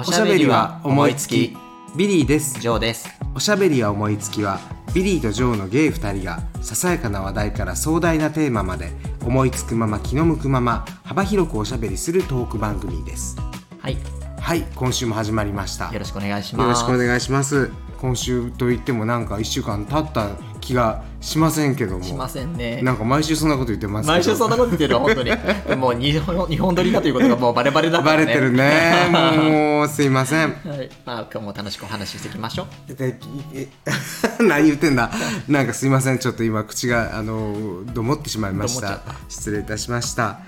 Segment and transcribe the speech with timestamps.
[0.00, 1.54] おしゃべりは思いつき。
[1.94, 2.58] ビリーです。
[2.58, 3.06] ジョーです。
[3.34, 4.58] おしゃべりは思いつきは
[4.94, 8.92] ビリーとジョーのゲイ2人がささやかな話題から壮大なテーマまで
[9.26, 13.36] 思いつくまま気の向くまま幅広くおしゃべりするトーク番組です。
[13.78, 13.98] はい。
[14.40, 14.62] はい。
[14.74, 15.92] 今週も始まりました。
[15.92, 16.82] よろしくお願いしよます。
[16.82, 17.70] ろしくお願いします。
[18.00, 20.30] 今週といってもなんか1週間経った
[20.60, 22.04] 気がしませんけども。
[22.04, 22.80] しませんね。
[22.82, 25.30] なんか毎週そんなこと言ってます毎週そんなこと言ってる本当に。
[25.76, 28.26] もう2本2本撮りだということがもうバレバレだからね。
[28.26, 29.08] バレてるね。
[29.10, 30.48] もうすいません。
[30.66, 30.90] はい。
[31.04, 32.94] まあ今日も楽しくお話ししていきましょう。
[32.94, 33.16] で
[33.54, 33.68] え
[34.40, 35.10] 何言ってんだ。
[35.48, 36.18] なんかすいません。
[36.18, 39.00] ちょっと今口があのどもってしまいました。
[39.28, 40.38] 失礼いたしました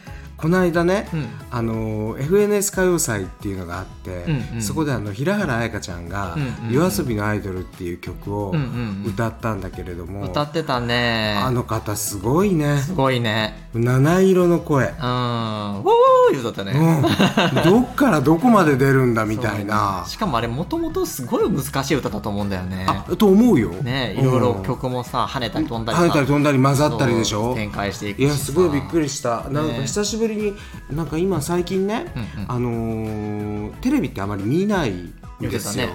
[0.43, 1.29] この間ね、うん。
[1.53, 4.63] あの FNS 歌謡祭っていうのがあって、うんうん。
[4.63, 6.75] そこであの平原綾香ちゃんがうんうん「うん。
[6.75, 9.13] 夜遊びのアイドル」っていう曲をうんうんうん。
[9.13, 11.41] 歌ったんだけれども、歌ってたね。
[11.41, 12.79] あの方すごいね。
[12.79, 13.69] すごいね。
[13.73, 14.91] 七色の声、うん。
[14.91, 15.85] ウォー
[16.33, 22.87] 言うとったね、うん、どっからどこまで出るんだみたいな、しかもあれもともとすごい難しい歌だと思うんだよね。
[22.89, 23.69] あと思うよ。
[23.71, 27.55] ねいろいろ曲もさ跳ねたり飛んだりさ跳ねたり飛んだり混ざったりでしょ？
[27.55, 29.49] 展開していくいやすごいびっくりりした。
[29.51, 30.55] なんか久しぶりに
[30.91, 32.51] なんか今最近ね、うんうん。
[32.53, 35.89] あのーテレビってあまり見ないんですよ、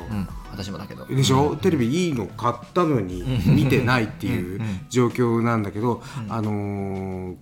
[0.52, 1.06] 私もだけど。
[1.06, 4.62] でしょ、テレビいいの買ったのにうん見てないっていううん。
[4.62, 4.80] うん。
[4.90, 7.36] 状況なんだけど、あのー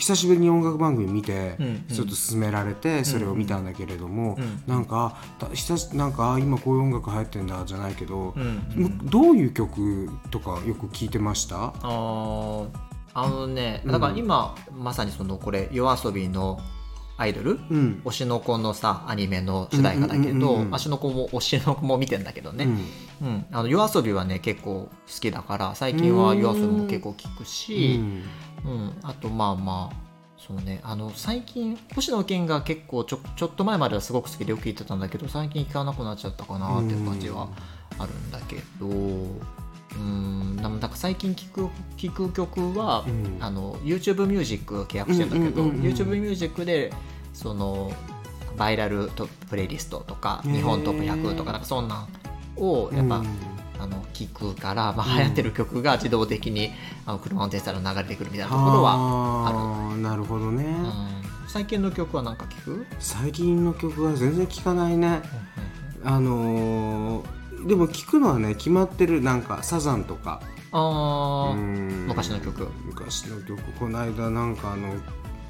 [0.00, 1.56] 久しぶりに音楽番組見て、
[1.92, 8.34] ちょっと勧められてそれを見たんだけれども、うんなんかた久しなんかあ今こういう音楽流行ってんだじゃないけど、
[9.04, 11.72] どういう曲とかよく聞いてました？
[11.82, 13.92] あのねうん。
[13.92, 16.60] だから今、まさにそのこれ夜遊びの
[17.20, 17.60] アイドル？
[17.70, 18.02] うん。
[18.06, 20.70] 推しの子のさアニメの主題歌だけうんうんうんどうん。
[20.70, 22.66] 推しの子も推しの子も見てんだけどね、
[23.20, 23.44] うん。
[23.52, 28.22] あの夜遊びはね結構好きだから最近は夜遊びも結構聞くうし、ん。
[28.64, 28.98] うん。
[29.02, 29.96] あとまあまあ
[30.38, 30.80] そうね。
[30.82, 37.48] あの最近星野源が結構ちょちょっと前まではすごく好きでよく聞いてたんだけど最近聞かなくなっちゃったかなっていう感じは
[37.98, 38.88] あるんだけど
[39.96, 43.36] うんでもなんか最近聞く聞く曲は、うん。
[43.40, 46.92] あの YouTube ミュージック契約してるんだけど、うんうんうんうん YouTube ミュージックで
[47.34, 47.92] その
[48.56, 52.08] バイラルトッププレイリストとか日本トップ100とかなんかそんなん
[52.56, 53.26] をやっぱ、うん。
[53.80, 55.16] あの聞くから、まあ、うん。
[55.16, 56.70] 流行ってる曲が自動的に、
[57.06, 65.22] あの車運転したら流れてくるみたいなところは、あーなるほどね、うん、最近の曲は何か聞く、最近の曲は全然聴かないね。
[66.04, 70.40] あのーでも聴くのはね決まってるなんかサザンとか。
[70.72, 72.68] あ昔の曲。
[72.84, 73.60] 昔の曲。
[73.78, 74.94] この間なんかあの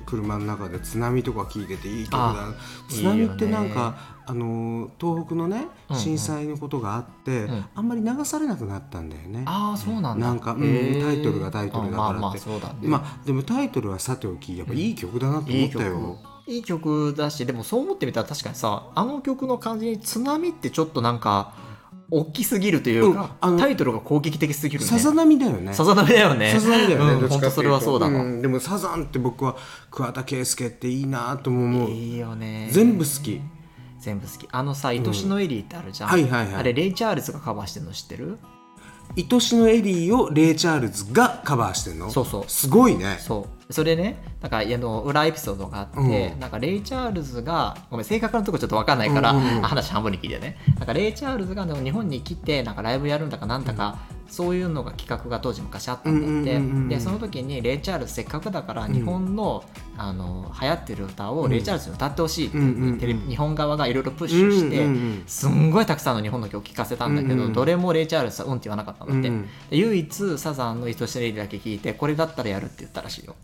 [0.07, 2.19] 車の中で津波とか聴いてていい曲だ。
[2.19, 2.55] あ
[2.89, 6.01] 津波ってなんかあの東北のねうんうん。
[6.03, 7.65] 震災のことがあって、うん。
[7.75, 9.43] あんまり流されなくなったんだよね。
[9.47, 10.27] ああそうなんだ。
[10.27, 10.61] なんかうん
[11.03, 12.17] タイトルがタイトルだからって。
[12.17, 16.19] あまあまあね、まあでもタイトルはさておきやっぱいい曲だなと思ったよ。
[16.47, 21.53] いい曲だしでもそう思ってみたら確かにさあの曲の感じに津波ってちょっとなんか
[22.11, 24.91] 大きすぎるというか、うんタイトルが攻撃的すぎるね。
[24.91, 25.73] さざ波だよね。
[25.73, 26.53] さざ波だよね。
[26.53, 27.13] さざ波だよね。
[27.13, 29.57] うん本当それはそうだわ、んでもサザンって僕は
[29.91, 31.91] 桑田佳祐っていいなとも思う。
[31.91, 32.69] いいよね。
[32.73, 33.41] 全部好き。
[34.01, 34.49] 全部好き。
[34.51, 36.55] あのさ「愛しのエリー」ってあるじゃん、はいはいはい。
[36.57, 38.39] あれレイ・チャールズがカバーしてるの知ってる？
[39.17, 42.11] 愛しのエリーをレイ・チャールズがカバーしてんの？
[42.11, 42.45] そうそう。
[42.47, 43.19] すごいね。
[43.21, 43.73] そう。
[43.73, 46.41] それねなんかあの裏エピソードがあって、うん。
[46.41, 49.63] なんかレイ・チャールズがごめん正確なところちょっと分かんないから、うんうんうん。
[49.63, 50.59] 話半分に聞いてね。
[50.77, 53.99] なんかレイ・チャールズがでも日本に来てなんかライブやるんだかなんだか、
[54.31, 59.65] そういうのが企画が当時昔あったんだって、うんうんうんうんでその時にレイ・チャールズせっかくだから日本の,、
[59.97, 62.51] あの流行ってる歌をレイ・チャールズに歌ってほしいっ
[62.99, 69.33] て、日本側がいろいろプッシュして、うんうんうんすんごいたくさんの日本の曲聴かせたんだけど、うんうんどれもレイ・チャールズはうんって言わなかったんだっ
[69.71, 73.35] て、唯一サザンの「愛しのエリー」だけ聞いてこれだったらやるって言ったらしいよ。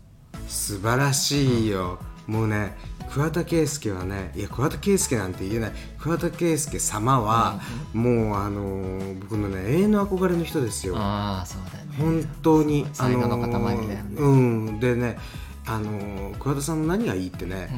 [0.47, 1.99] 素晴らしいよ。
[2.27, 2.75] もうね
[3.09, 5.71] 桑田佳祐はねいや桑田佳祐なんて言えない。
[5.97, 7.59] 桑田佳祐様は、
[7.93, 10.95] もうあのー僕のね永遠の憧れの人ですよ。
[10.97, 11.95] ああそうだよね。
[11.97, 13.97] 本当に才能の塊だよね。
[14.17, 14.79] うん。
[14.79, 15.17] でね
[15.65, 17.69] あのー桑田さんの何がいいってね、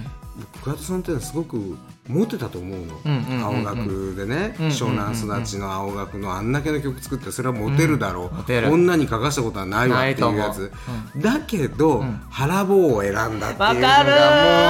[0.54, 1.78] 僕桑田さんってのはすごく
[2.10, 10.72] モテたと思うの、青学でね、湘南育ちの青学のあんだけの曲作ってそれはモテるだろう、女に書かしたことはないわっていうやつ、
[11.18, 13.70] だけど、腹棒を選んだっていうのが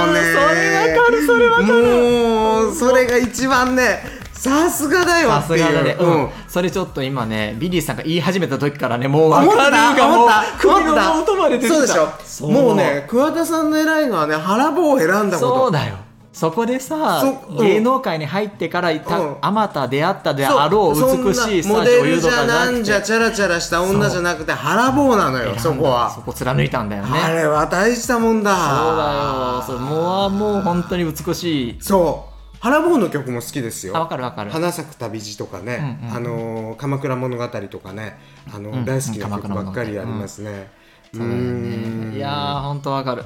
[0.04, 4.00] もうねそれわかるそれわかもうそれが一番ね
[4.32, 5.66] さすがだよさっていう。
[5.66, 6.22] すがだね、ううん。
[6.24, 9.70] ん、それちょっと今ねビリーさんが言い始めた時からねもう分思った。
[9.70, 10.44] かるがもう思った。
[10.58, 11.74] 首の音まで出てきた。
[11.74, 12.48] そうでしょ。
[12.50, 15.38] もうね桑田さんの偉いのはね腹棒を選んだこと。
[15.38, 15.96] そうだよ
[16.32, 17.56] そこでさそうん。
[17.58, 19.36] 芸能界に入ってからいた、うん。
[19.40, 26.10] あまた出会ったであろう美しいさモデルじゃゃなじゃなんくてチャラチャラした女じゃなくて腹棒なのよそこは。
[26.10, 27.18] そこ貫いたんだよね。
[27.18, 28.54] あれは大したもんだ。
[28.54, 29.62] そうだよ。
[29.66, 31.76] それもうもう本当に美しい。
[31.80, 32.30] そう。
[32.60, 33.96] 原坊の曲も好きですよ。
[33.96, 34.50] あわかるわかる。
[34.50, 38.18] 花咲く旅路とかね、うんうんあのー鎌倉物語とかね。
[38.52, 40.70] あの、うん大好きな曲ばっかりありますね、
[41.12, 42.16] そうんね。
[42.18, 43.24] いやーほんとわかる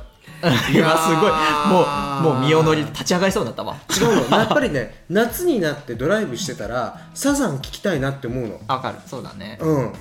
[0.73, 1.31] 今すごい。
[1.71, 3.77] もうもう身を乗り立ち上がりそうになったわ。
[3.91, 4.31] 違う。
[4.31, 8.61] のやっぱりね夏になってドライブしてたらサザン聴きたいなって思うの。
[8.69, 8.99] わかる。
[9.07, 9.59] そうだね。
[9.61, 9.93] うん。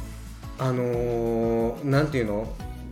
[0.60, 2.48] あのーなんていうの？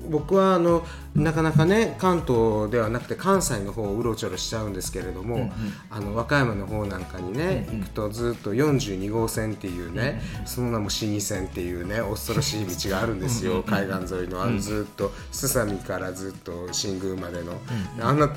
[0.09, 5.51] 僕はあのなかなかね関東ではなくて関西の方をうろちょろしちゃうんですけれども、うんうん。
[5.89, 7.79] あの和歌山の方なんかにね、うんうん。
[7.81, 17.59] 行くとずっと42号線っていうね、その名も死に線っていうね恐ろしい道があるんですよ、海岸沿いのあのずっとすさみからずっと新宮までの、
[17.99, 18.31] あんな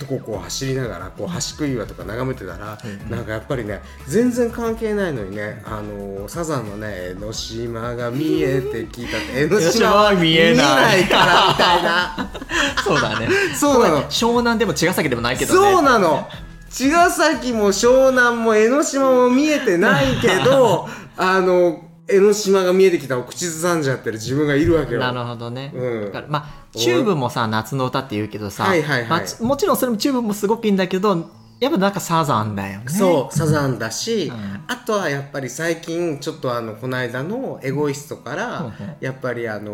[0.00, 12.30] とここう走りながらこう橋杭岩とか眺めてたら、なんかやっぱりね全然関係ないのにねあのサザンのね「江ノ島が見えてきた」っ て江ノ島は見えないからみたいな。
[12.82, 13.28] そうだね。
[13.54, 14.02] そうなの。
[14.04, 15.72] 湘南でも茅ヶ崎でもないけどね。
[15.72, 16.28] そうなの。
[16.70, 25.00] 茅ヶ崎も湘南も江ノ島も見えてないけど あの江ノ島が見えてきたを口ずさんじゃってる自分がいるわけよ。
[25.00, 26.04] なるほどね、うん。
[26.06, 29.08] だからまあチューブもさ夏の歌って言うけどさ、はいはいはい。
[29.08, 32.88] まあちもちろんそれもチューブもすごくいいんだけどやっぱなんかサザンだよね。
[32.88, 34.64] そうサザンだし、うん。
[34.66, 39.70] あとはやっぱり最近ちょっとあのこの間のエゴイストから、やっぱりあの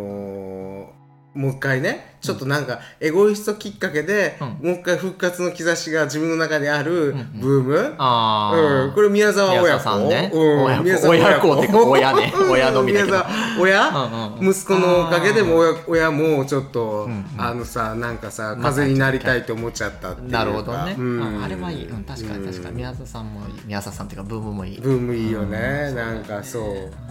[0.92, 0.95] ー
[1.36, 4.48] もう一回ねちょっとなんかエゴイストきっかけで、うん。
[4.48, 10.08] もう一回復活の兆しが自分の中にあるブーム、ああ、うん、これ宮沢親子。
[10.08, 10.30] ね。
[10.32, 10.82] うん、親子。
[10.82, 12.32] 宮沢親子ってか親ね。
[12.50, 13.18] 親のみだけど。
[13.18, 14.50] 宮沢親、うんうんうん。
[14.50, 20.38] 息子のおかげでも親親もちょっと、あのさなんかさ風になりたいと思っちゃったっていうか。
[20.38, 21.36] なるほどね、うん。
[21.36, 22.70] うんあれはいい、うん、確かに確かに。
[22.70, 22.76] うん。
[22.76, 23.54] 宮沢さんもいい。
[23.66, 24.80] 宮沢さんっていうかブームもいい。
[24.80, 25.94] ブームいいよね、うん。
[25.94, 27.05] なんかそう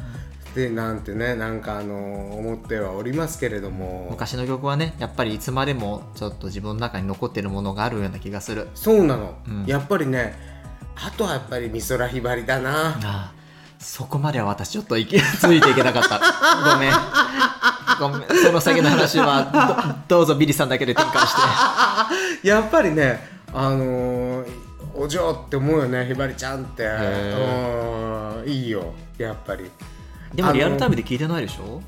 [0.55, 4.07] でなんてねなんかあの思ってはおりますけれども。
[4.09, 8.69] 昔の曲はねやっぱりいつまでもちょっと自分の中に残ってるものがあるような気がする。
[8.73, 9.65] そうなの、うん。
[9.65, 10.33] やっぱりね
[10.95, 12.87] あとはやっぱり美空ひばりだな。
[12.87, 13.33] ああ
[13.79, 16.19] そこまでは私ちょっといけついていけなかった。
[16.73, 16.93] ごめん。
[17.99, 18.43] ごめん。
[18.45, 21.35] その先の話はどどうぞビリーさんだけで展開し
[22.41, 22.47] て。
[22.47, 23.19] やっぱりね
[23.53, 24.65] あのー
[24.97, 26.89] お嬢って思うよねひばりちゃんって。
[28.49, 29.69] いいよやっぱり
[30.35, 31.81] でもリアルタイムで聞いてないでしょ？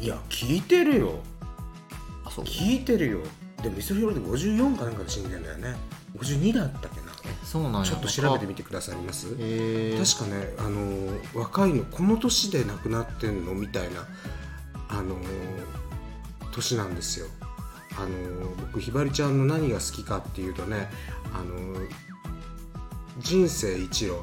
[0.00, 1.20] いや聞いてるよ。
[2.24, 2.44] あそう。
[2.44, 3.18] 聞いてるよ。
[3.62, 5.76] でも美空ひばりって54かなんかで死んでんだよね。
[6.18, 7.12] 52だったっけな。
[7.44, 7.84] そうなんや。
[7.84, 14.06] ちょっと調べてみてくださいます確かねあのー若いのこの年で亡くなってんのみたいな
[14.88, 15.18] あのー
[16.52, 17.26] 年なんですよ。
[17.96, 20.90] あのー僕ひばりちゃんの何が好きかっていうとね
[21.32, 21.88] あのー
[23.20, 24.14] 人生一路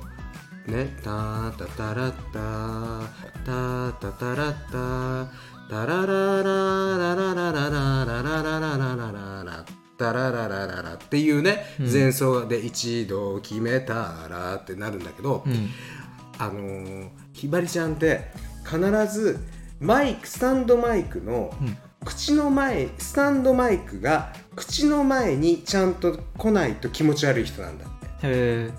[0.70, 3.02] ねたたたらった
[3.46, 5.28] たたたらた
[5.70, 9.66] たららららららららららららららら
[9.98, 15.70] タラララララっていうね、前奏で一度決めたらってなるんだけど、うん
[16.38, 18.32] あのーひばりちゃんって
[18.66, 19.40] 必ず
[19.80, 21.54] マイクスタンドマイクの
[22.04, 28.06] 口の前スタンドマイクが口の前にちゃんと来ないと気持ち悪い人なんだって。
[28.06, 28.72] へえ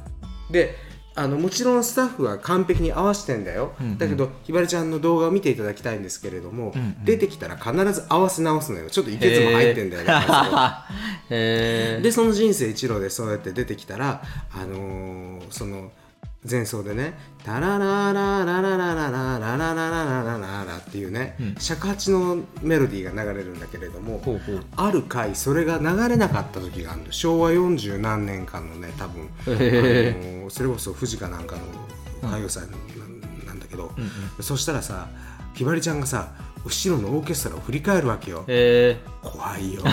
[0.50, 3.98] であのもちろんスタッフは完璧に合わせてんだよ、うんうん。
[3.98, 7.04] だけどひばりちゃんの動画を見ていただきたいんですけれども、うんうん。
[7.04, 8.88] 出てきたら必ず合わせ直すのよ。
[8.90, 10.10] ちょっといけずも入ってんだよね
[12.02, 15.90] でその人生一路でそうやって出てきたらあのーその
[16.48, 19.18] 前奏でね「タラララララララララ」
[21.58, 24.64] 尺八のメロディーが流れるんだけれども、ほうほう。
[24.76, 31.62] ある回それが流れなかった時があるの昭和40何年間のね多分、へあのーそれこそ富士かなんかの
[32.28, 34.42] 歌謡祭なんなんだけど、うんうん。
[34.42, 35.08] そしたらさ
[35.54, 36.32] ひばりちゃんがさ
[36.64, 38.44] 後ろのオーケストラを振り返るわけよ。
[38.46, 39.82] へえ怖いよ。
[39.84, 39.88] そ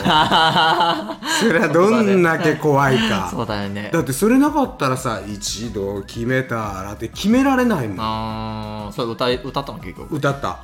[1.54, 3.30] れはどんだけ怖いか。
[3.32, 3.90] そうだよね。
[3.94, 7.98] だってそれなかったらさ一度決めたらって決められないもん。
[8.00, 10.16] ああそれ歌い歌ったの結局。
[10.16, 10.50] 歌った。
[10.50, 10.58] あ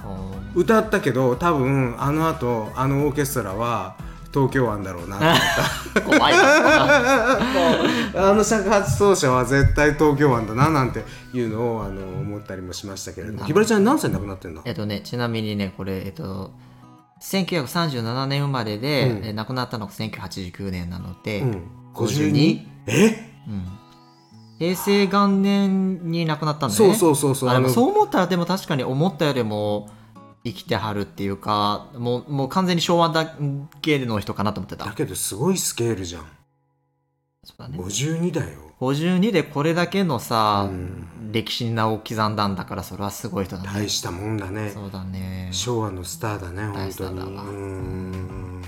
[0.56, 3.96] 歌ったけど多分あのあとあのオーケストラは
[4.34, 5.18] 東京湾だろうな。
[5.20, 6.40] と思っー怖いな。
[8.13, 13.46] たあの尺八奏者は絶対東京湾だななんていうのをあの思ったりもしましたけれども。
[13.46, 14.62] ひばりちゃん何歳亡くなってんだ？
[14.66, 16.52] えっとねちなみにねこれえっと
[17.22, 19.25] 1937年生まれで、うん。
[19.25, 21.63] え亡くなったのが1989年なので、うん、
[21.94, 22.66] 52?
[22.88, 23.08] え？
[23.48, 23.66] うん。
[24.60, 26.75] 平成元年に亡くなったんだね。
[26.75, 27.70] そうそうそうそう。
[27.70, 29.90] そう思ったらでも確かに思ったよりも
[30.46, 33.34] 生きてはるっていうかもうもう完全に昭和だ
[33.82, 34.86] けの人かなと思ってた。
[34.86, 36.26] だけどすごいスケールじゃん。
[37.46, 37.78] そうだね。
[37.78, 41.08] 52だよ、52でこれだけのさ、うん。
[41.34, 43.70] 歴史に名を刻んだんだからそれはすごい人だね。
[43.74, 44.70] 大したもんだね。
[44.70, 45.50] そうだね。
[45.52, 47.20] 昭和のスターだね本当に。
[47.22, 48.62] うん。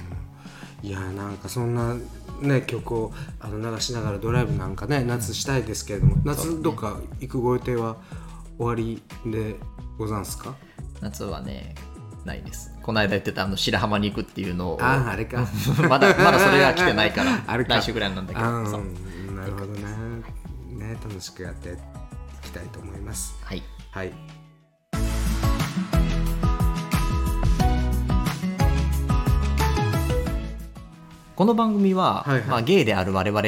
[0.82, 1.96] いやなんかそんな
[2.42, 7.98] ね曲をあの流しながらドライブなんかね夏したいですけれども夏どっか行くご予定は
[8.58, 9.02] 終わり
[9.32, 9.56] で
[9.98, 10.56] ござんすか？
[11.02, 11.76] 夏はね
[12.26, 12.74] ないです。
[12.82, 15.48] この間言ってたあの白浜に行くっていうのをあああれか。
[15.90, 17.76] まだまだそれが来てないから あれか。
[17.76, 18.46] 来週ぐらいなんだけど。
[18.46, 19.82] なるほどね
[20.72, 21.76] ね楽しくやってい
[22.42, 23.36] きたいと思います。
[23.44, 23.64] はい。
[23.92, 24.12] はい。
[31.36, 32.48] この番組は、はいはい。
[32.48, 33.42] まあ、ゲイである我々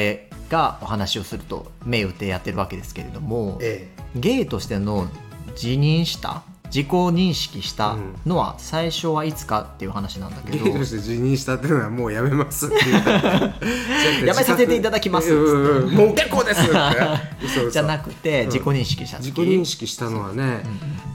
[0.48, 5.08] がお話をすると銘打ってやってるわけですけれどもえゲイとしての
[5.52, 7.96] 自認した自己認識した
[8.26, 12.76] のは最初はいつかっていう話なんだけど、えゲイとして辞任したっていうのはもうやめますって
[14.26, 16.62] やめさせていただきますうんうんもう結構です。
[17.72, 20.62] じゃなくて自己認識した時自己認識したのはね、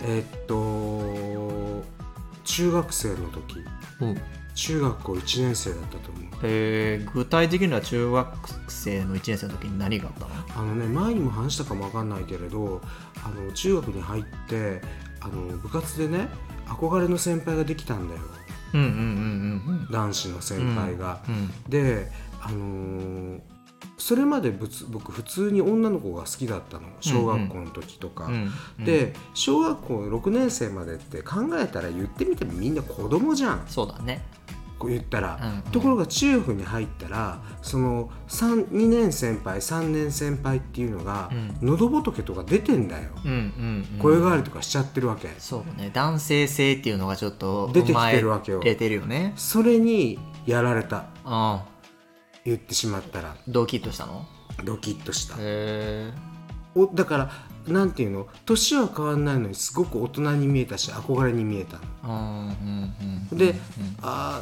[0.01, 1.83] えーっと
[2.43, 3.63] 中学生の時。
[4.01, 4.21] うん
[4.55, 6.23] 中学校1年生だったと思う。
[6.43, 7.11] えー。
[7.11, 8.27] 具体的には中学
[8.67, 10.61] 生の1年生の時に何があったの？
[10.61, 12.81] あのね前にも話したかもわかんないけれど
[13.25, 14.81] あの中学に入って
[15.23, 16.27] あの部活でね
[16.65, 18.21] 憧れの先輩ができたんだよ。
[18.73, 18.89] うんうんう
[19.87, 21.21] ん男子の先輩が。
[21.27, 21.51] うんうん。
[21.69, 22.11] で
[22.41, 23.39] あのー
[23.97, 26.87] それまでぶつ僕普通に女の子が好きだったの。
[26.99, 28.25] 小学校の時とか。
[28.25, 33.63] うんうんで小学校6年生までって考えたら言ってみてもみんな子供じゃん。
[33.67, 34.21] そうだね
[34.83, 35.49] こう言ったら、うん。
[35.49, 45.29] うんところが中学に入ったらその3 2年先輩3年先輩っていうのが、う喉仏とか出てんだよ、うんうん、うん、声変わりとかしちゃってるわけ。
[45.39, 45.89] そうね。
[45.93, 48.59] 男性性っていうのがちょっと出てきてるわけよ。
[48.59, 49.33] 生まれてるよね。
[49.35, 50.97] それにやられた。
[50.97, 51.65] ああ。
[52.45, 53.35] 言ってしまったら。
[53.47, 54.25] ドキッとしたの？
[54.63, 55.35] ドキッとした。
[55.35, 56.13] へえ
[56.75, 57.31] おだから
[57.67, 58.27] なんていうの？
[58.45, 62.93] 年は変わんないのにすごく大人に見えたし憧れに見えたうんうん
[63.31, 63.55] うんで、うん。
[64.01, 64.41] あ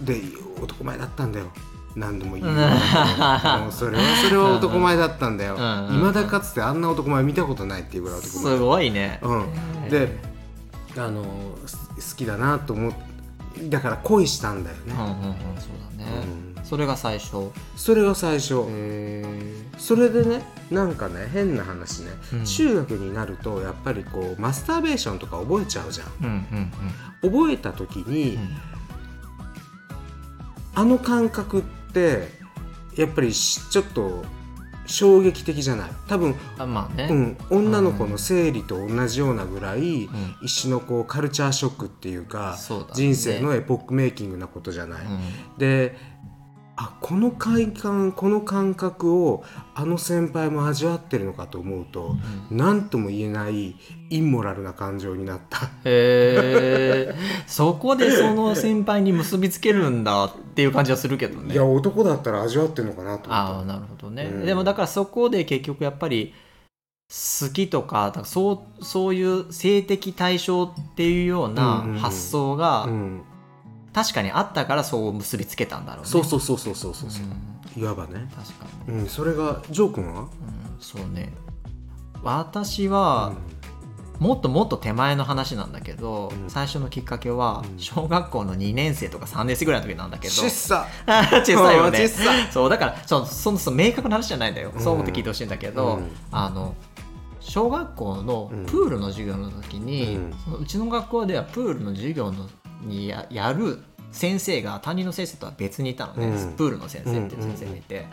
[0.00, 0.20] で
[0.62, 1.46] 男前だったんだよ。
[1.96, 5.56] 何度も言ううん もうそれはそれは男前だったんだよ。
[5.56, 5.58] い
[5.94, 9.36] まだかつてあんな男前見たことないっていうぐらい男前すごいね、う
[9.86, 10.16] ん、で
[10.96, 11.24] あの
[11.66, 12.92] す好きだなと思っ
[13.68, 15.12] だから恋したんだよね、うんうんうん
[15.58, 16.10] そうだね、
[16.44, 17.50] うんそれが最初。
[17.74, 18.64] それが最初。
[18.68, 19.24] へ
[19.76, 22.44] それでねなんかね変な話ね、うん。
[22.44, 26.06] 中学になるとやっぱりこうマスターベーションとか覚えちゃうじゃん。
[26.22, 26.70] うん
[27.22, 28.56] うん覚えた時に、うん。
[30.76, 31.62] あの感覚っ
[31.92, 32.28] て
[32.96, 34.24] やっぱりしちょっと
[34.86, 35.90] 衝撃的じゃない？
[36.06, 40.08] 多分、あまあね、うん、女の子の生理と同じようなぐらい、ん。
[40.40, 42.84] 一種のこうカルチャーショックっていうかね。
[42.94, 45.04] 人生のエポックメイキングなことじゃない？
[45.04, 45.18] うん。
[45.58, 45.96] で
[46.82, 49.44] あこの快感この感覚を
[49.74, 52.16] あの先輩も味わってるのかと思うと
[52.50, 53.76] 何、とも言えない
[54.08, 55.66] インモラルな感情になった。
[55.84, 57.14] へえ
[57.46, 61.52] そこでその先輩に結びつけるんだっていう感じはするけどね。
[61.52, 63.34] いや男だったら味わってるのかなと思った。
[63.34, 64.46] ああなるほどね、うん。
[64.46, 66.32] でもだからそこで結局やっぱり
[67.10, 71.98] 好きとかそうそういう性的対象っていうようなうんうんうん。
[71.98, 73.22] 発想がうん、
[73.92, 76.10] 確かにあったからそう結びつけたんだろうね。
[76.10, 77.78] そうそうそうそうそうそう、う。
[77.78, 77.82] ん。
[77.82, 80.28] いわばね、確かに、うん、それがジョー君は、うん、
[80.78, 81.32] そうね。
[82.22, 83.32] 私は、
[84.20, 86.50] もっともっと手前の話なんだけど、うん。
[86.50, 87.78] 最初のきっかけはうん。
[87.78, 90.34] 小学校の2年生とか3年生ぐらいの時なんだけど。
[90.34, 90.86] 小さ。
[91.42, 92.06] 小さいよね。
[92.06, 92.52] 小さ。
[92.52, 96.10] そうだからそそのその明確な話じゃないんだよ、そう思って聞いてほしいんだけど、うん。
[96.30, 96.74] あの
[97.40, 100.34] 小学校のプールの授業の時に、うん。
[100.44, 102.46] そのうちの学校ではプールの授業の
[102.80, 103.80] にややる
[104.12, 106.52] 先生が担任の先生とは別にいたのね、うん。
[106.54, 108.06] プールの先生っていう先生がいて、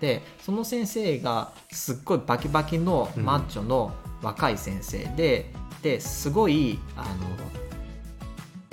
[0.00, 7.08] でその先生がすっごいバキバキのマッチョの若い先生で、ですごいあの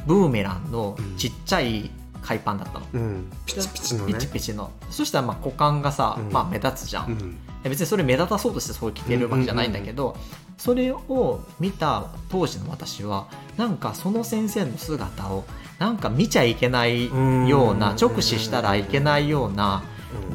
[0.05, 1.89] ブーメランのちっちゃい
[2.21, 2.85] 海パンだったの。
[2.93, 4.13] うん、ピチピチのね。
[4.13, 4.71] ピチピチの。
[4.89, 6.31] そしたらまあ股間がさ、うん。
[6.31, 10.15] まあ、目立つじゃん、うん別にそれ目立たそうとしてそう着てるわけじゃないんだけど、
[10.57, 15.43] それを見た当時の私はなんかその先生の姿を
[15.79, 17.05] なんか見ちゃいけない
[17.47, 19.83] ようなうん直視したらいけないような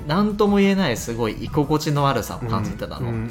[0.07, 3.29] 何とも言えないすごい居心地の悪さを感じてたの、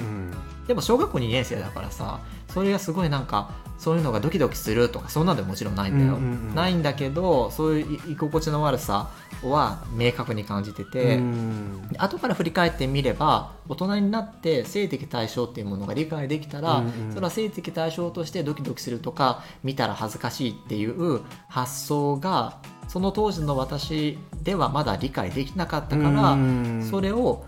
[0.67, 2.19] でも小学校2年生だからさ
[2.50, 3.51] それがすごいなんか
[3.82, 6.56] そういうのがドキドキするとかそんなんでももちろんないんだよ、うんうんうん。
[6.56, 9.10] ないんだけどそういう居心地の悪さ
[9.42, 11.88] は明確に感じてて、うん。
[11.90, 17.10] で後から振り返ってみれば大人になって性的対象っていうものが理解できたら、うんうん。
[17.10, 26.88] それは性的対象としてドキドキするとか見たら恥ずかしいっていう発想がその当時の私ではまだ理解できなかったから、うん。
[26.88, 27.44] それを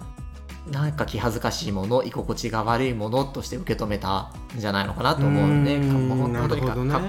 [0.72, 6.92] なんか気恥ずかしいもの居心地が悪いものとして受け止めたんじゃないのかなと思うんかもうな本当にかるほどね。
[6.92, 7.02] か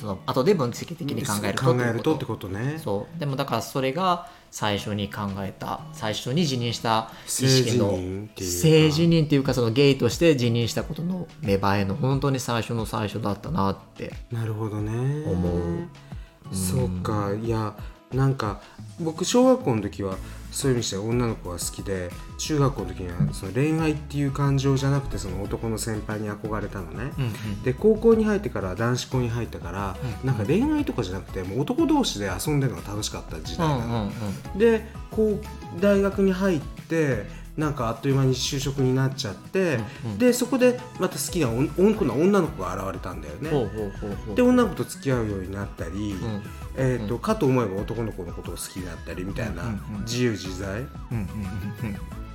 [0.00, 2.78] その後で分析的に考えると考えるとってことね。
[2.78, 3.20] そう。
[3.20, 8.62] でもだからそれが最初に考えた最初に辞任した意識の性自認っていうか。
[8.62, 14.14] 性自認っていうかそのゲイとして辞任したことの芽生えの本当に最初の最初だったなって。
[14.32, 15.24] なるほどね。
[15.30, 16.54] 思う。
[16.54, 17.34] そうか。
[17.34, 17.76] いや
[18.12, 18.60] なんか
[19.00, 20.16] 僕小学校の時は
[20.50, 27.62] そういう意味では女の子が好きで中学校の時にはその恋愛っていう感情じゃなくてその男の先輩に憧れたのね、うんうん。
[27.62, 30.26] で高校に入ってから男子校に入ったから、うん。
[30.26, 34.10] なんか恋愛とかじゃなくてもう男同士で遊んでるのが楽しかった時代なの、うんうん
[34.54, 34.58] うん。
[34.58, 37.24] でこう大学に入って
[37.56, 40.18] なんかあっという間に就職になっちゃって、うんうん。
[40.18, 44.34] でそこでまた好きな女の子が現れたんだよね、ほうほうほうほう。
[44.36, 46.42] で女の子と付き合うようになったり、うん。
[46.76, 49.64] えーとかと思えば男の子のことを好きになったりみたいな、
[50.02, 50.86] 自由自在、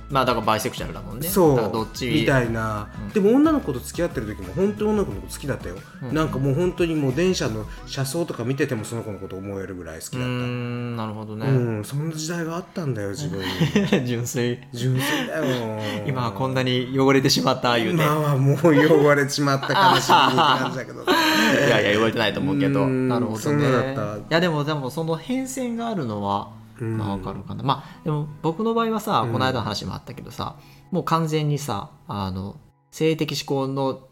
[0.08, 1.28] まあだからバイセクシャルだもんね。
[1.28, 2.08] そだからどっち？
[2.08, 3.08] うみたいな、うん。
[3.10, 6.14] でも女の子と付き合ってる時も本当に女の子のこと好きだったよ、うん。
[6.14, 10.26] なんかもう本当にもう電車の車窓とか見ててもその子のこと思えるぐらい好きだった。
[10.26, 13.40] んなるほどね、うん、そんな時代があったんだよ 自分。
[13.40, 14.60] に純粋。
[14.72, 15.80] 純粋だよ。
[16.06, 18.04] 今はこんなに汚れてしまった言うて。
[18.04, 21.02] 今はもう汚れちまった悲しみにって感じだけど。
[21.66, 22.82] いやいや言われてないと思うけど。
[22.82, 23.96] うんなるほどね。
[24.30, 29.32] いやでもでもその変遷があるのはうんまあわかるかな、まあでも僕の場合はさ、うん。
[29.32, 30.56] この間の話もあったけどさ
[30.90, 32.56] もう完全にさあの
[32.90, 34.08] 性的指向の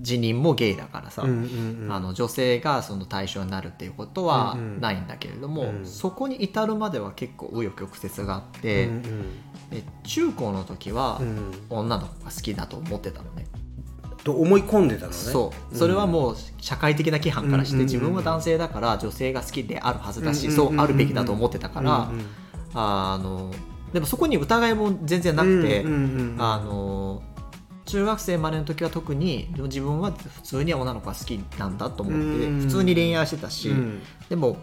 [0.00, 1.92] 辞任もゲイだからさ、うんうんうん。
[1.92, 4.80] あの女性がその対象になるっていうことはうんうん。
[4.80, 5.86] ないんだけれども、うん。
[5.86, 9.02] そこに至るまでは結構紆余曲折があって、うん
[9.70, 11.52] で中高の時はうんうん。
[11.70, 13.46] 女の子が好きだと思ってたのね、
[14.24, 15.14] と思い込んでたのね。
[15.16, 15.76] そう。
[15.76, 22.10] それはもう社会的な規範からして、自分は男性だから女性が好きであるはずだし、そうあるべきだと思ってたから、
[22.74, 23.52] あの
[23.92, 25.84] でもそこに疑いも全然なくて、
[26.38, 27.22] あの
[27.84, 32.60] 中学生までの時は特に自分は普通に女の子が好きなんだと思ってうん。
[32.62, 34.02] 普通に恋愛してたし、うん。
[34.30, 34.56] でも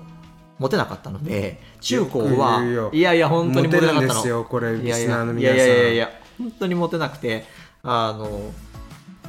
[0.57, 3.29] モテなかったので中高はいやいや。
[3.29, 4.07] 本当にモテなかったの。
[4.07, 5.55] モテるんですよこれいやいリスナーやいやの皆さん。
[5.55, 7.45] いやいやいや本当にモテなくて
[7.83, 8.51] あの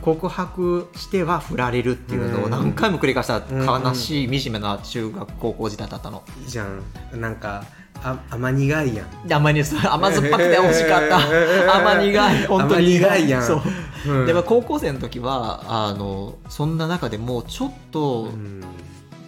[0.03, 6.23] 告白しては振られるっていうのを何回も繰り返した悲しい惨めな中学高校時代だったの。
[6.43, 6.83] いいじゃん。
[7.21, 7.65] なんか
[8.03, 9.29] あ甘苦いやん。
[9.29, 11.19] で甘に甘酸っぱくて美味しかった。
[11.79, 12.47] 甘苦い。
[12.47, 12.99] 本当に。
[12.99, 13.43] 甘苦いやん。
[13.43, 13.63] そう、
[14.09, 14.27] うん。
[14.27, 18.63] でも高校生の時はあのそんな中でもちょっとうん。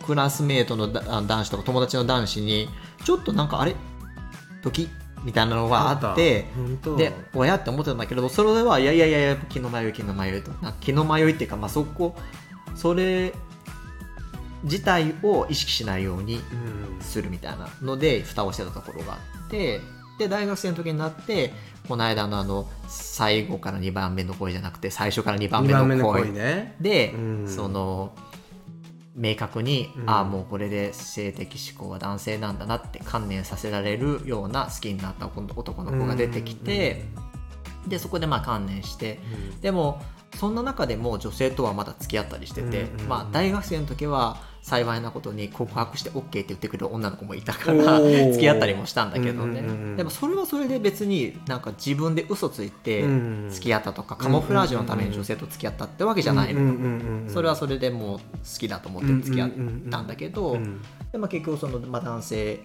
[0.04, 2.68] クラスメートの男子とか友達の男子に
[3.04, 3.74] ちょっとなんかあれ？
[4.62, 4.90] 時？
[5.24, 6.46] みたいなのがあって
[6.96, 10.50] で親って思ってたんだけどそれはいやいやいや気の迷い気の迷いと。
[10.62, 12.14] な気の迷いっていうか、まあ、そこ
[12.74, 13.32] それ
[14.62, 16.84] 自体を意識しないようにうん。
[17.00, 19.80] するみたいなので蓋をしてたところがあって
[20.18, 21.52] で大学生の時になって
[21.88, 26.32] この間のあの最後から2番目の恋じゃなくて最初から2番二目の番目の恋
[26.80, 27.48] で、うん。
[27.48, 28.12] その
[29.14, 30.10] 明確に、うん。
[30.10, 37.04] ああもうこれで性的思考は男性なんだなって観念させられるような好きになった男の子が出てきて、
[37.86, 39.20] でそこでまあ観念して
[39.52, 39.60] うん。
[39.60, 40.02] でも
[40.36, 43.08] そんな中でも女性とはまだ付き合ったりしてて、うんうん。
[43.08, 56.68] まあ、大学生の時は幸いなことに告白して OK って言ってくる女の子もいたから付き合ったりもしたんだけどね、うんうんうんでもそれはそれで別になんか自分で嘘ついてうん付き合ったとか、カモフラージュのために女性と付き合ったってわけじゃないの、うん
[57.26, 58.24] うんそれはそれでもう好
[58.58, 59.50] きだと思って付き合っ
[59.90, 62.60] たんだけど、うんでまあ、結局その、まあ、男性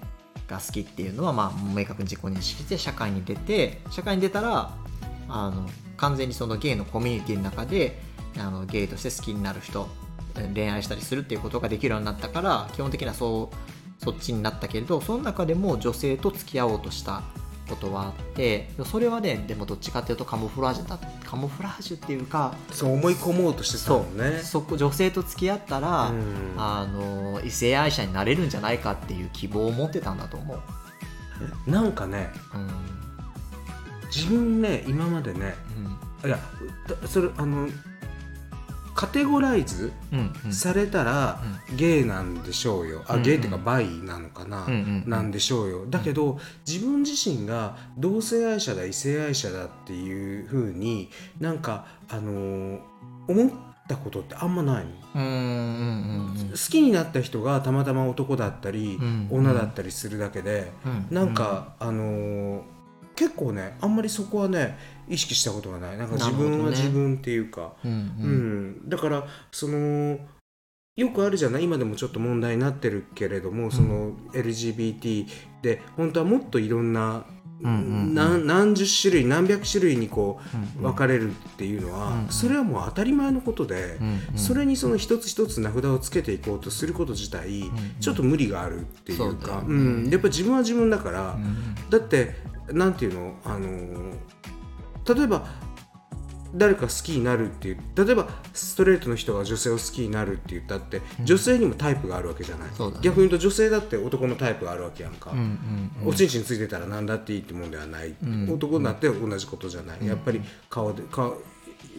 [0.47, 4.71] が好きっていうのはまあ明確に自己認識して社会に出て社会に出たら
[5.27, 7.99] あの完全にそのゲイのコミュニティの中で
[8.37, 10.08] あのゲイとして好きになる人え
[10.53, 17.21] 恋愛したりするっていうことができるようになったから基本的にはそうそっちになったけれどその中でも女性と付き合おうとした
[17.69, 24.39] ことはあってそれはねでもどっちかっていうとカモフラージュだカモフラージュっていうかそう思い込もうとしてたもんね。
[24.39, 26.23] そこ女性と付き合ったら、うん。
[26.57, 30.55] あの異性愛者になれるんじゃないかっていう希望を持ってたんだと思
[31.67, 31.69] う。
[31.69, 32.69] なんかねうん。
[34.07, 35.55] 自分ね今までね
[36.25, 36.39] いや
[36.87, 37.69] だそれあの
[38.99, 39.93] カテゴライズ
[40.51, 41.41] されたら
[41.77, 43.01] ゲイなんでしょうよ。
[43.07, 44.67] あゲイっていうかバイなのかな、
[45.05, 45.85] なんでしょうよ。
[45.87, 51.09] だけど自分自身が同性愛者だ異性愛者だっていうふうに
[51.39, 52.79] なんかあのー
[53.29, 53.49] 思っ
[53.87, 54.85] たことってあんまない
[55.15, 56.33] の？
[56.51, 61.15] 好きになった人がたまたま男だったり、うん女だったりするだけで、うん。
[61.15, 62.61] なんか、あのー
[63.19, 64.77] 結構ねあんまりそこはね
[65.09, 65.97] 意識したことがない。
[65.97, 67.73] なんか自分は自分っていうか。
[67.83, 68.69] うんううん。
[68.85, 70.17] ん、だからその
[70.95, 71.65] よくあるじゃない？
[71.65, 75.25] 今でもちょっと問題になってるけれども、その LGBT
[75.61, 77.25] で本当はもっといろんな
[77.61, 80.39] 何何十種類何百種類にこ
[80.79, 83.97] う分かれるっていうのは、それはもう当たり前のことで、
[84.35, 87.63] それにその一つ一つ名札をつけていこうとすること自体、
[87.99, 89.63] ちょっと無理があるっていうか。
[89.67, 91.75] うん、やっぱ自分は自分だから、ん。
[91.89, 92.35] だって
[92.73, 93.35] なんていうの？
[93.45, 94.13] あのー
[95.15, 95.47] 例えば
[96.53, 103.03] 誰か好きになるっていう例えばストレートの人が女性を好きになるって言ったって、女性にもタイプがあるわけじゃない、そうだね。
[103.03, 108.15] 逆に言うと女性だって男のタイプがあるわけやんか、うんうんおちんちんついてたら何だっていいってもんではない、
[108.51, 111.37] 男だって同じことじゃない、やっぱり顔で顔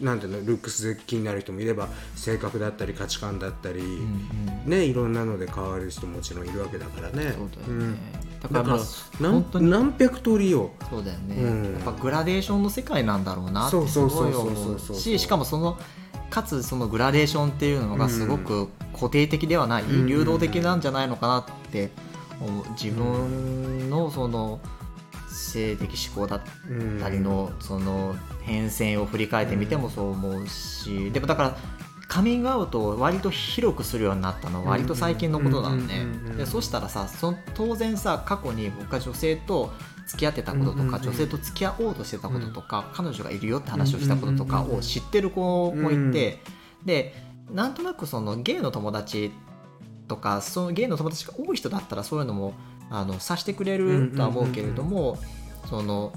[0.01, 3.83] なんていうのルックスで気になる人もいれば性格だったり価値観だったり、
[4.65, 7.33] ねいろんなので変わる人ももちろんいるわけだからね。
[7.37, 7.91] そうだよん。
[7.93, 7.97] ね、
[8.41, 8.79] だから
[9.19, 11.73] 何何百通りよそうだよね、うん。
[11.73, 15.77] やっぱグラデーションの世界なんだろうなってすごい思そうししかもその
[16.29, 20.07] かつそのグラデーションっていうのがすごく固定的ではない、ん。
[20.07, 21.91] 流動的なんじゃないのかなって
[22.39, 22.65] 思う。
[22.71, 24.59] 自分のその
[25.33, 26.41] 性的思考だっ
[26.99, 31.57] たりのその変遷を振り返ってみてもそう思うしでもだから
[32.07, 36.37] カミングアウトを割と広くするようになったのは割と最近のことなのねうんうんうんうん。
[36.37, 39.71] でそしたらさその当然さ過去に僕が女性と
[40.07, 46.39] 付き合ってたこととか、女性と付き合おうとしてたこととか、彼女がいるよって話をしたこととかを知ってる子もいて、
[46.83, 47.15] で
[47.49, 49.31] なんとなくそのゲイの友達
[50.07, 52.53] とかそのゲイの友達が多い人だったらそういうのも
[52.91, 55.17] あのさしてくれるとは思うけれども、
[55.69, 56.13] その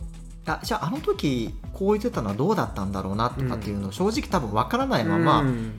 [0.47, 5.79] あじゃああの時こう言ってたのはどうだったんだろうなとかっていうのを正直多分わからないまま、うん。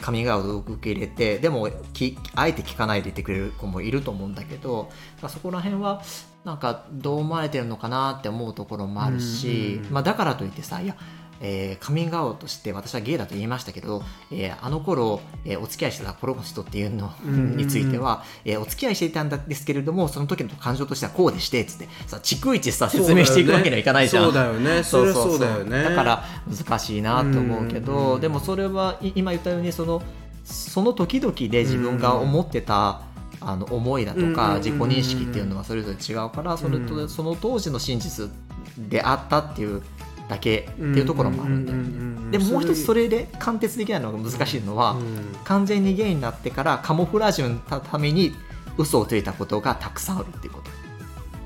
[0.00, 4.90] カミングアウトを受け入れてでもきあえて聞かないでいてくれる子もいると思うんだけど
[5.22, 6.02] まあそこら辺は
[6.44, 10.96] なんかどう思われてるのかなって思うところもあるし、まあ、だからといってさいや、
[11.40, 21.88] えーカミングアウトして私はゲイだと言いましたけど、えーあの頃、えーお付き合いしてたこの人っていうのについては、えーお付き合いしていたんですけれどもその時の感情としてはこうでしてっつって。
[22.06, 24.24] さ逐一さ説明していくわけにはいかないじゃん。
[24.24, 24.82] そうだよね。
[24.82, 25.38] そりゃそう。
[25.38, 25.84] だよね。
[25.84, 30.02] だから難しいなと思うけど、でもそれはい今言ったようにその
[30.44, 33.02] その時々で自分が思ってた、
[33.40, 37.08] あの思いだとか自己認識っていうのはそれぞれ違うからそれとうん。
[37.08, 38.30] その当時の真実
[38.78, 39.82] であったっていう
[40.28, 42.30] だけっていうところもあるんだようんうんうんうん。
[42.30, 42.38] ね。
[42.38, 45.36] でももう一つそれれで貫徹できないのが難しいのは、うん。
[45.44, 48.32] 完全にゲイになってからカモフラージュのために
[48.78, 50.70] 嘘をついたことがたくさんあるっていうこと。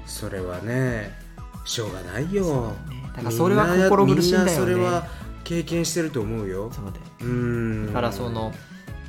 [0.06, 1.12] それはね
[1.64, 2.72] しょうがないよ。
[3.14, 4.52] だからそれは心苦しいんだよね。
[4.52, 5.06] みなそれは
[5.44, 6.70] 経験してると思うよ。
[6.72, 7.86] そうだようん。
[7.88, 8.52] だからその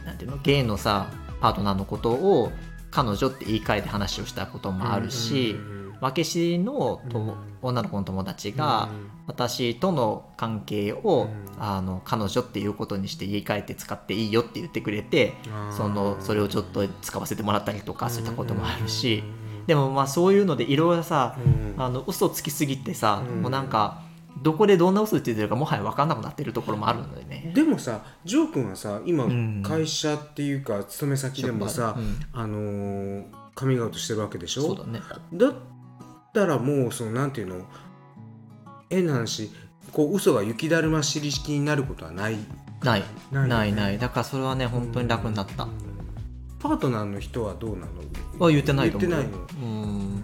[0.06, 2.52] なんていうのゲイのさパートナーのことを
[2.92, 8.90] 彼女って言い換えて話をしたこともあるし、うんうんうん分け知りのとも女の子の友達が
[9.28, 11.50] 私との関係を、うん。
[11.62, 15.34] あの彼女っていうことにして言い換えて使っていいよって言ってくれて
[15.72, 19.24] そのそれをちょっと使わせてもらったりとかそういったこともあるし
[19.60, 19.66] うん。
[19.66, 21.84] でもまあそういうのでいろいろさうん。
[21.84, 23.42] あの嘘つきすぎてさうん。
[23.42, 24.04] もうなんか
[24.42, 27.52] どこでどんな嘘ついてるかもはや分かんなくなってるところもあるんだよね。
[27.54, 29.62] でもさジョー君はさ今ん。
[29.62, 32.20] 会社っていうか勤め先でもさ、うん。
[32.32, 34.62] あのーカミングアウトしてるわけでしょ？
[34.62, 35.02] そうだね。
[35.34, 35.54] だっ
[36.34, 37.66] たらもうそのなんていうの？
[38.90, 39.52] 変な話
[39.92, 42.38] こう嘘が雪だるま式になることはない？
[42.84, 43.04] ない。
[43.32, 43.48] ないよね。
[43.50, 44.00] ないない。
[44.00, 45.68] だからそれはね本当に楽になった、
[46.60, 47.92] パートナーの人はどうなの？
[48.40, 49.48] は言ってないと思う言ってないの？
[49.62, 50.24] うん。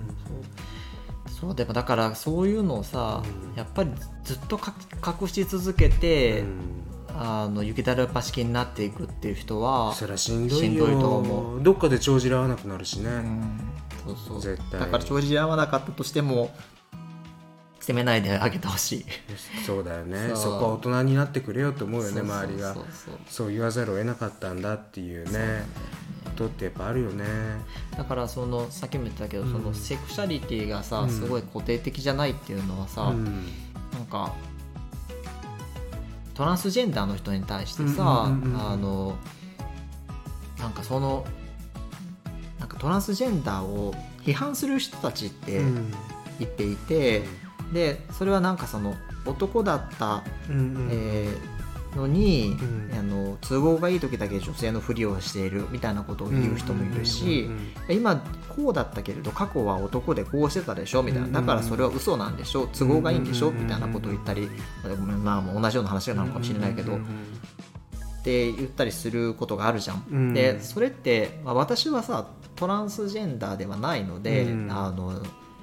[1.30, 1.56] そう。
[1.56, 3.58] でもだからそういうのをさ、うん。
[3.58, 3.92] やっぱり
[4.24, 4.74] ずっとか
[5.06, 6.48] 隠し続けて、うん。
[7.18, 10.64] あの雪だるま式になっていくっていう人はそりゃしんどいよ。
[10.66, 13.60] しんどいと思どっかで帳尻合わなくなるしね、うん
[14.06, 14.42] そうそう。
[14.42, 14.80] 絶対。
[14.80, 16.54] だから帳尻合わなかったとしても
[17.80, 19.06] 責めないであげてほしい。
[19.66, 20.32] そうだよね。
[20.36, 22.76] そこは大人になってくれよと思うよね周りが。
[23.28, 25.66] そう言わざるを得なかったんだっていうね。
[26.26, 27.24] ことってやっぱあるよね。
[27.96, 29.52] だからそのさっきも言ったけど、うん。
[29.52, 31.10] そのセクシャリティがさ、うん。
[31.10, 33.26] すごい固定的じゃないっていうのはさ、うん。
[33.94, 34.34] なんか
[36.34, 38.30] トランスジェンダーの人に対してさ、あ
[38.76, 39.16] の
[40.60, 41.26] なんかその
[42.66, 45.94] なんかトランスジェンダーを批判する人たちってうん。
[46.38, 47.24] いていて、
[47.72, 50.90] でそれはなんかその男だった、うんうん。
[50.92, 51.56] えー
[51.96, 52.98] のに、うん。
[52.98, 58.22] あの都合がいい時だけ女性のふりをしているみたいなことを言う人もいるし、うんうん今
[58.56, 61.42] こうだったけれど過去は男でこうしてたでしょみたいな。
[61.42, 64.50] だからそれは嘘なんでしょ都合がいいんでしょうんみたいなことを言ったり
[65.24, 66.94] まあもう同じような話なのかもしれないけど。
[66.94, 67.06] うん
[68.26, 70.04] って言ったりすることがあるじゃん。
[70.12, 70.34] うん。
[70.34, 74.72] でそれって、まあ、私はさトランスジェンダーではないので、うん。
[74.72, 75.22] あの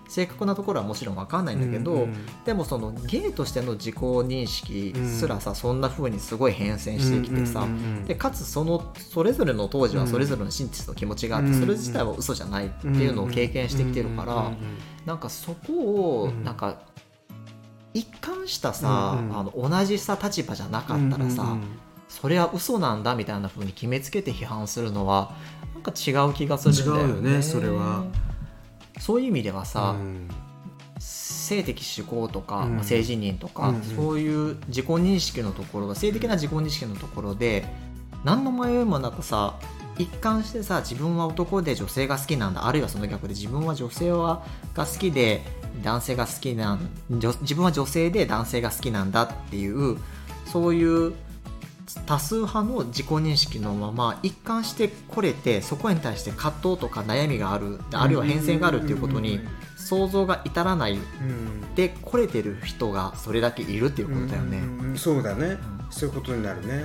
[0.08, 8.04] 正確なところはもちろん分かんないんだけど、うんうんでもそのゲイとしての自己認識すらさ、そんな風にすごい変遷してきてさ、うんうんうんうん。
[8.04, 11.60] でかつそのそれぞれの当時はそれぞれの真実の気持ちがあって、うん。
[11.60, 14.56] それ自体は嘘じゃないっていうのを経験してきてるから、うんうんうん
[15.06, 15.72] なんかそこ
[16.20, 16.76] をうんなんか
[17.94, 21.68] 一貫したさ、うんうんあの同じさ立場じゃなかったらさ、うんうんうん
[22.12, 25.34] それは嘘なんだみたいな風に決めつけて批判するのは
[25.74, 27.12] なんか違う気がするんだよね。
[27.12, 28.04] 違うよねそれは。
[29.00, 30.28] そういう意味ではさ、うん
[30.98, 32.76] 性的指向とか、うん。
[32.76, 33.82] まあ性自認とか、うんうん。
[33.82, 37.64] そういう自己認識のところが性的な自己認識のところで
[38.24, 39.58] 何の迷いもなくさ
[39.98, 44.44] 一貫してさ自分は男で女性が好きなんだあるいはその逆で自分は女性は
[44.74, 45.42] が好きで
[45.82, 49.98] 男性が好きなん女自分は女性で男性が好きなんだっていう
[50.46, 51.14] そういう
[52.06, 59.40] 多数派の自己認識のまま一貫してこれてそこに対して葛藤とか悩みがあるあるいは変遷があるっていうことに
[59.76, 61.74] 想像が至らないうん。
[61.74, 65.58] で来れてる人がそれだけいるっていうことだよね、うんうんそうだね、ん。
[65.90, 66.84] そういうことになるね。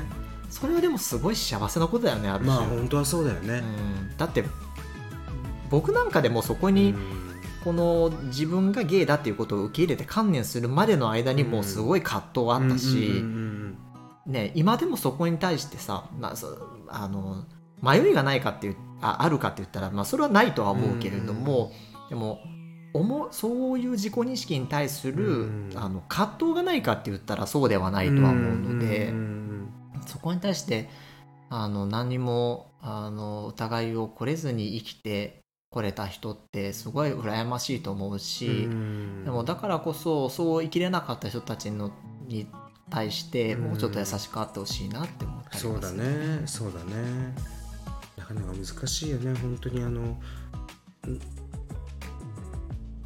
[0.49, 4.45] それはでもすごい幸せなことだよねある種、まあ本当はそうだよね、うん、だって
[5.69, 6.95] 僕なんかでもそこに
[7.63, 13.25] この自分がゲイだっていうことを受け入れて観念するまでの間にもすごい葛藤はあったし、
[14.27, 16.57] ね、今でもそこに対してさ、まあ、そ
[16.89, 17.45] あの
[17.81, 21.71] 迷いがないかっていうああるかって言ったら、まあ、それはないとは思うけれども、
[22.09, 22.39] でも
[22.93, 29.13] 思うそういう自己認識に対する、うんあの葛藤がないかって言ったらそうではないとは思うので、
[30.05, 30.89] そこに対して
[31.49, 38.47] あの何もあの疑いをこれずに生きてこれた人ってすごい羨ましいと思うし。
[38.47, 39.23] うん。
[39.23, 41.91] でもだからこそそう生きれなかった人たちの
[42.27, 42.47] に
[42.89, 46.41] 対してもうちょっと優しくあってほしいなって思ったりそうだね。
[46.45, 47.33] そうだね。
[48.17, 49.33] なかなか難しいよね。
[49.39, 50.17] 本当にあのん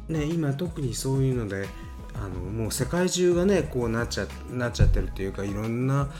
[0.08, 1.66] ね今特にそういうので
[2.14, 6.10] あのもう世界中がねこうなっちゃなっちゃってるっていうかいろんな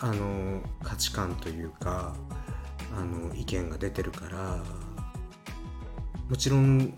[0.00, 2.14] あの価値観というか
[2.96, 4.62] あの意見が出てるから
[6.28, 6.94] もちろん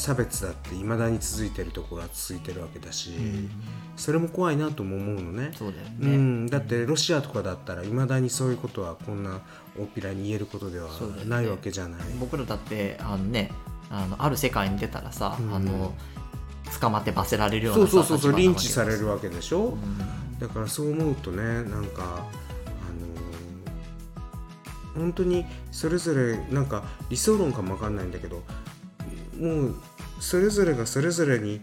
[0.00, 3.50] 差別だっていまだに続いてるところは続いてるわけだし、うん。
[3.96, 5.50] それも怖いなとも思うのね。
[5.54, 9.40] そうだようね、ん、だってロシアとかだったらいまだにそういうことはこんな
[9.78, 10.88] 大っぴらに言えることでは
[11.26, 12.00] ないわけじゃない。
[12.18, 13.52] 僕らだってあのね
[13.90, 15.54] あのある世界に出たらさ、うん。
[15.54, 15.94] あの
[16.80, 20.38] 捕まって罰せられるようなさそうそうそうリンチされるわけでしょ、うん。
[20.38, 22.06] だからそう思うとねなんかあ
[24.96, 28.42] の本当にそれぞれなんか理想論かもわかんないんだけど
[29.38, 29.74] もう
[30.20, 31.60] それぞれがそれぞれに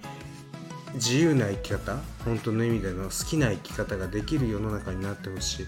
[0.96, 5.68] 自由な生き方本当の意味での好きな生き方ができる世の中になってほしい。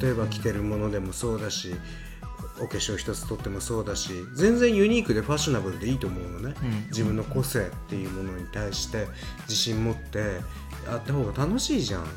[0.00, 1.76] 例えば着てるものでもそうだし、
[2.60, 6.86] お化粧一つとってもそうだし全然ユニークでファッショナブルでいいと思うのね、うん。
[6.88, 9.06] 自分の個性っていうものに対して
[9.42, 10.18] 自信持って
[10.86, 12.08] やった方が楽しいじゃん、うん。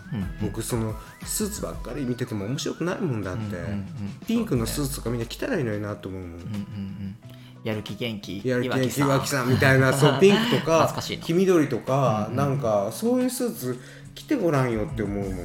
[0.42, 3.88] 僕そのスーツばっかり見てても面白くないもんだって、うんうんうん。
[4.26, 7.16] ピンクのスーツとかみんな着たらいいのになと思うもん、うんうんうん
[7.64, 12.36] やる気元気やる気岩木岩木さんみたいなそう ピンクとか黄緑とか、うんうん。
[12.38, 13.80] なんかそういうスーツ
[14.16, 15.44] 着てごらんよって思うもんね、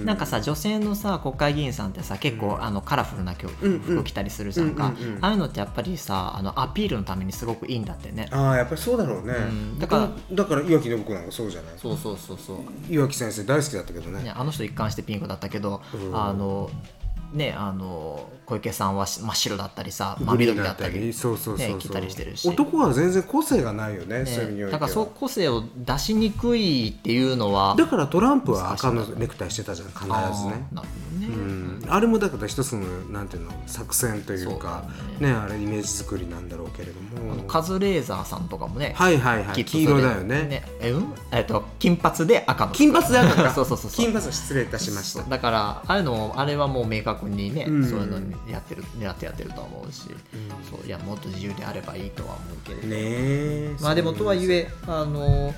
[0.00, 2.62] うなんかさ女性のさ国会議員さんってさ結構、うん。
[2.62, 5.24] あのカラフルな服着たりするじゃんか、うんうんうん。
[5.24, 8.28] ああいうのってやっぱりさあのアピールのためにすごくいいんだってね。
[8.30, 9.78] ああやっぱりそうだろうね、うん。
[9.78, 11.72] だからだから岩木信子なんかそうじゃない？
[11.76, 12.56] そうそうそうそう。
[12.90, 14.22] 岩木先生大好きだったけどね。
[14.22, 16.16] ね、あの人一貫してピンクだったけど、うん。
[16.16, 16.70] あの
[17.32, 22.48] ねあの小池さんは真っ白だったりさ真緑だったりそうそうそうそう、ね着たりしてるし。
[22.48, 30.66] 男は全然個性がないよね、そういうだからそう個性を出しにくいっていうのはだからトランプは赤のネクタイしてたじゃん必ずね。
[30.72, 34.84] なるほどね、うん、あれもだから一つのなんていうの作戦というか
[35.18, 35.28] ね。
[35.28, 40.62] ねあれイメージ作りなんだろうけれどあのもカズレーザーさんとかもね、はいはいはい黄色だよね。
[40.80, 41.14] えうん？
[41.32, 42.72] えっと金髪で赤の。
[42.72, 43.50] 金髪で赤か。
[43.54, 44.04] そうそうそうそう。
[44.04, 45.22] 金髪は失礼いたしました。
[45.24, 47.84] だからあれのあれはもう明確にね、うん。
[47.88, 50.02] そういうのにやってる狙ってやってると思うし、
[50.70, 55.54] そういやもっと自由であればいいとは思うけれど、ねえまあでもとはいえあの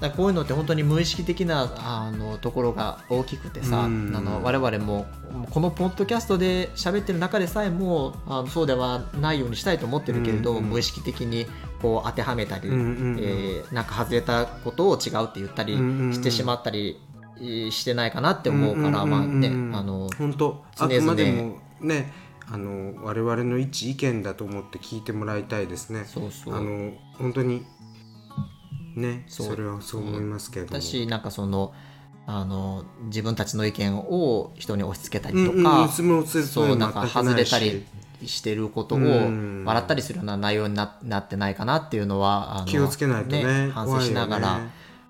[0.00, 4.12] だこういうのって本当に無意識的なあのところが大きくてさ、うん。
[4.16, 5.06] あの我々も
[5.50, 11.46] このポッドキャストで喋ってる中でさえもあのそうではないようにしたいと思ってるけれど、うんうん無意識的に
[11.80, 12.84] こう当てはめたり、うんうんう
[13.16, 17.00] んえーなんか外れたことを違うって言ったりうんうんうんしてしまったり
[17.38, 20.96] えーしてないかなって思うから、まあねあの本当常々。
[20.96, 22.12] あくまでもね
[22.50, 26.04] あの我々の一意見だと思って聞いてもらいたいですね。
[26.06, 26.54] そうそう。
[26.54, 27.64] あの本当に
[28.96, 30.78] ねそれはそう思いますけれども。
[30.78, 31.72] だしなんかその
[32.26, 37.84] あの自分たちの意見を人に押し付けたりとか、そうなんか外れたり
[38.24, 38.40] し。
[38.40, 43.70] てることをうん笑ったりするような内容にななってないかなっていうのはあの気をつけないとね。
[43.72, 44.60] 反省しながら、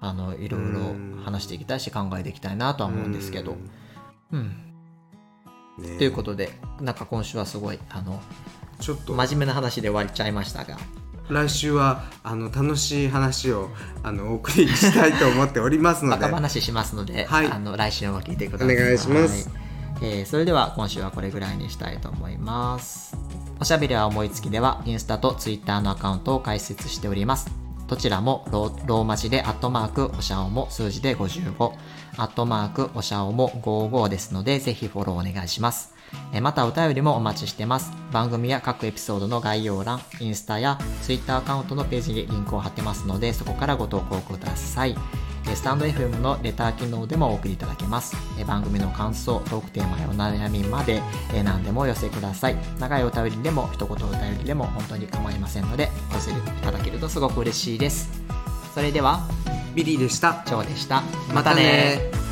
[0.01, 3.57] あのいろいろ話していきたいし考えていきたいなとは思うんですけど。
[4.33, 4.49] うん、
[5.79, 5.99] ね。
[5.99, 6.51] ということで
[6.81, 8.21] なんか今週はすごいあの
[8.81, 9.15] ちょっと。
[9.15, 10.77] 真面目な話で終わっちゃいましたが
[11.29, 13.71] 来週はあの楽しい話を
[14.03, 18.77] あのお送りしたいと思っておりますの バでカ話しますので、はいあの来週も聞いてください。
[18.77, 19.65] お願いしますはい
[20.03, 23.17] えーそれでは今週はこれぐらいにしたいと思います。
[23.61, 27.51] おしゃべりは思いつきではインスタとツイッターのアカウントを開設しております。
[27.87, 31.73] どちらもローローマ字でアットマークおしゃおも数字で55
[32.17, 35.94] アットマークおしゃおも55ですのでぜひフォローお願いします。
[36.33, 37.93] えーまたお便りもお待ちしてます。
[38.13, 44.97] 番組や各エピソードの概要欄、インスタやツイッターアカウントのページにリンクを貼ってますのでそこからご投稿ください。
[45.47, 48.17] えースタンド FM のレター機能でもお送りいただけます。
[48.39, 51.03] えー番組の感想、トークテーマやお悩みまで、
[51.35, 52.57] えー何でもお寄せください。
[52.79, 58.09] 長いお便りでも一言お便りでも本当に構いませんので、お寄せいただけるとすごく嬉しいです。
[58.75, 59.29] それでは、
[59.75, 61.03] ビリーでしたチョウでした。
[61.35, 62.24] またね